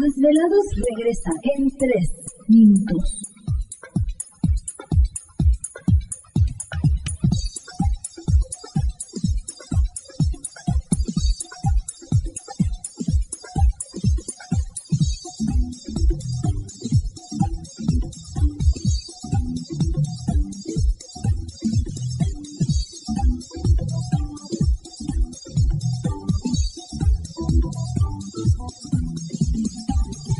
[0.00, 2.10] Desvelados regresa en 3
[2.48, 3.29] minutos.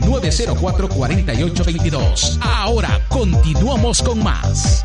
[0.00, 2.38] 562-904-4822.
[2.40, 4.84] Ahora continuamos con más.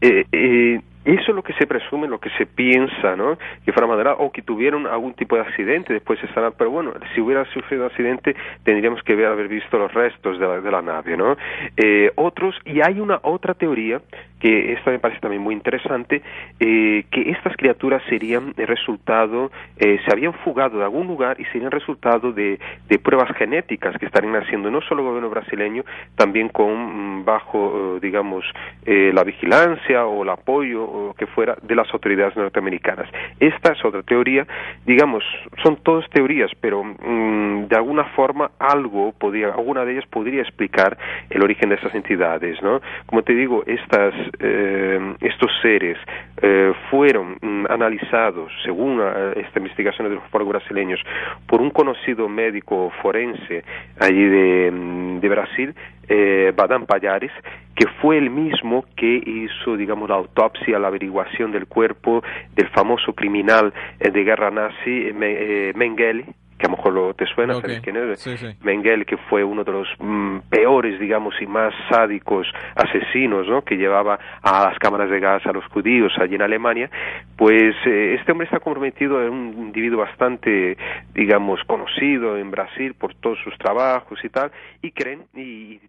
[0.00, 3.38] Eh, eso es lo que se presume, lo que se piensa, ¿no?
[3.64, 7.22] Que fuera madera o que tuvieron algún tipo de accidente, después estarán, pero bueno, si
[7.22, 11.36] hubiera sufrido accidente tendríamos que haber visto los restos de la, de la nave, ¿no?
[11.76, 14.02] Eh, otros, y hay una otra teoría,
[14.40, 16.22] que esta me parece también muy interesante,
[16.58, 21.44] eh, que estas criaturas serían el resultado, eh, se habían fugado de algún lugar y
[21.46, 22.58] serían resultado de,
[23.02, 25.84] pruebas genéticas que estarían haciendo no solo el gobierno brasileño,
[26.16, 28.44] también con mm, bajo, digamos,
[28.84, 33.08] la vigilancia o el apoyo que fuera de las autoridades norteamericanas.
[33.38, 34.46] Esta es otra teoría,
[34.86, 35.24] digamos,
[35.62, 40.96] son todas teorías, pero mm, de alguna forma algo podría, alguna de ellas podría explicar
[41.28, 42.80] el origen de estas entidades, ¿no?
[43.06, 45.98] Como te digo, estas, eh, estos seres
[46.42, 51.00] eh, fueron mm, analizados, según eh, esta investigación de los ufólogos brasileños,
[51.46, 53.64] por un conocido médico forense
[53.98, 55.74] allí de, mm, de Brasil,
[56.10, 57.30] eh, Badán Payares,
[57.76, 62.22] que fue el mismo que hizo, digamos, la autopsia, la averiguación del cuerpo
[62.54, 66.26] del famoso criminal eh, de guerra nazi, eh, Mengele,
[66.60, 68.56] que a lo mejor lo te suena, ¿sabes quién es?
[68.62, 73.62] Mengele, que fue uno de los mm, peores, digamos, y más sádicos asesinos, ¿no?
[73.62, 76.90] Que llevaba a las cámaras de gas a los judíos allí en Alemania,
[77.36, 80.76] pues este hombre está comprometido, es un individuo bastante,
[81.14, 84.52] digamos, conocido en Brasil por todos sus trabajos y tal,
[84.82, 85.80] y creen, y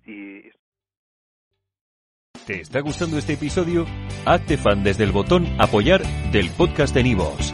[2.48, 3.86] ¿Te está gustando este episodio?
[4.26, 6.02] Hazte fan desde el botón Apoyar
[6.32, 7.54] del podcast de Nivos.